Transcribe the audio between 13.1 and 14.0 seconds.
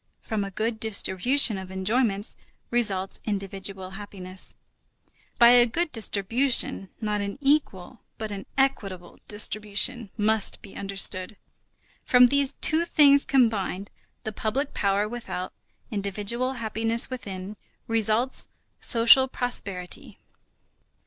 combined,